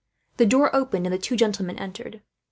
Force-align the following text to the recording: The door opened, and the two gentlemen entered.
The 0.37 0.47
door 0.47 0.75
opened, 0.75 1.05
and 1.05 1.13
the 1.13 1.19
two 1.19 1.35
gentlemen 1.35 1.77
entered. 1.77 2.23